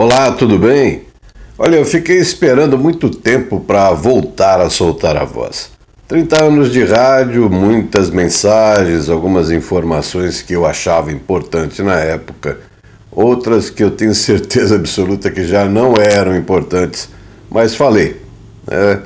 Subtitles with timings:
[0.00, 1.06] Olá, tudo bem?
[1.58, 5.72] Olha, eu fiquei esperando muito tempo para voltar a soltar a voz.
[6.06, 12.60] 30 anos de rádio, muitas mensagens, algumas informações que eu achava importantes na época,
[13.10, 17.08] outras que eu tenho certeza absoluta que já não eram importantes,
[17.50, 18.22] mas falei.
[18.70, 19.00] É,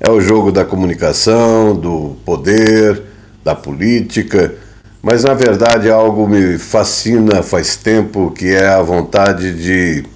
[0.00, 3.02] é o jogo da comunicação, do poder,
[3.44, 4.54] da política,
[5.02, 10.06] mas na verdade algo me fascina faz tempo que é a vontade de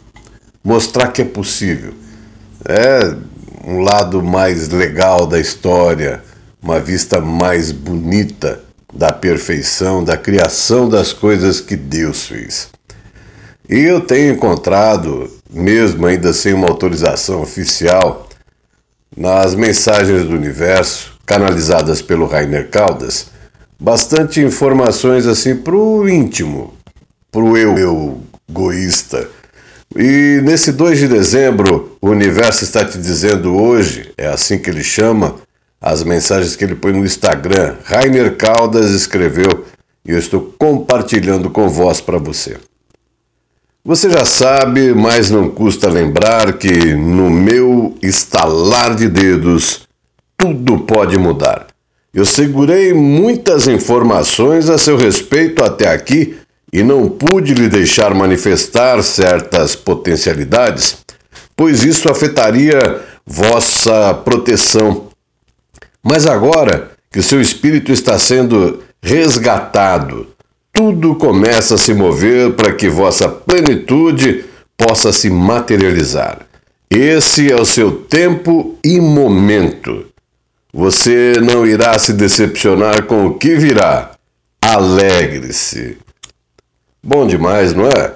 [0.63, 1.95] mostrar que é possível.
[2.65, 3.15] É
[3.65, 6.23] um lado mais legal da história,
[6.61, 8.61] uma vista mais bonita
[8.93, 12.69] da perfeição, da criação das coisas que Deus fez.
[13.69, 18.29] E eu tenho encontrado, mesmo ainda sem uma autorização oficial,
[19.17, 23.27] nas mensagens do universo, canalizadas pelo Rainer Caldas,
[23.79, 26.75] bastante informações assim para o íntimo,
[27.31, 29.29] para o eu, egoísta
[29.97, 34.83] e nesse 2 de dezembro, o universo está te dizendo hoje, é assim que ele
[34.83, 35.37] chama,
[35.81, 37.77] as mensagens que ele põe no Instagram.
[37.85, 39.67] Rainer Caldas escreveu
[40.07, 42.57] e eu estou compartilhando com voz para você.
[43.85, 49.89] Você já sabe, mas não custa lembrar que no meu estalar de dedos
[50.39, 51.67] tudo pode mudar.
[52.15, 56.37] Eu segurei muitas informações a seu respeito até aqui
[56.73, 60.99] e não pude lhe deixar manifestar certas potencialidades,
[61.55, 65.09] pois isso afetaria vossa proteção.
[66.03, 70.29] Mas agora que seu espírito está sendo resgatado,
[70.73, 74.45] tudo começa a se mover para que vossa plenitude
[74.77, 76.47] possa se materializar.
[76.91, 80.07] Esse é o seu tempo e momento.
[80.73, 84.13] Você não irá se decepcionar com o que virá.
[84.61, 85.99] Alegre-se.
[87.05, 88.15] Bom demais, não é?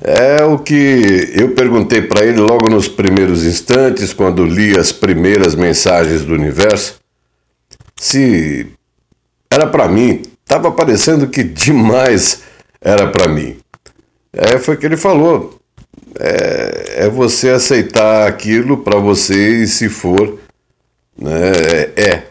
[0.00, 5.54] É o que eu perguntei para ele logo nos primeiros instantes, quando li as primeiras
[5.54, 7.00] mensagens do universo,
[7.96, 8.66] se
[9.50, 10.22] era para mim.
[10.44, 12.42] Tava parecendo que demais
[12.80, 13.58] era para mim.
[14.32, 15.58] É, foi o que ele falou.
[16.18, 20.38] É, é você aceitar aquilo para você e se for,
[21.16, 21.52] né,
[21.96, 22.22] é,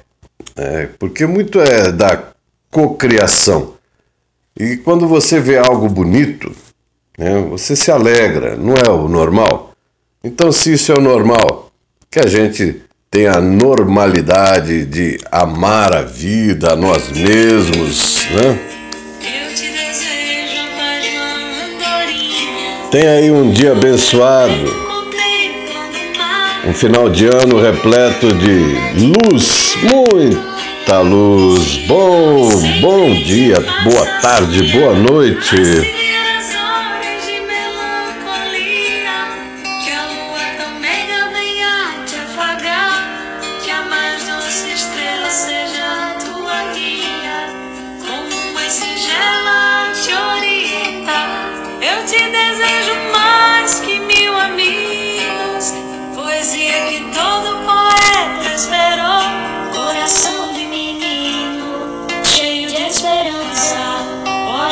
[0.56, 0.90] é.
[1.00, 2.22] Porque muito é da
[2.70, 3.77] cocriação.
[4.60, 6.52] E quando você vê algo bonito,
[7.16, 9.72] né, você se alegra, não é o normal?
[10.24, 11.72] Então, se isso é o normal,
[12.10, 12.82] que a gente
[13.12, 18.60] tenha a normalidade de amar a vida, a nós mesmos, né?
[22.90, 24.88] Tenha aí um dia abençoado,
[26.68, 30.58] um final de ano repleto de luz, muito
[30.88, 31.86] muita luz.
[31.88, 32.50] Bom,
[32.82, 36.17] bom dia, boa tarde, boa noite.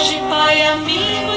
[0.06, 1.35] hoje, Pai amigo.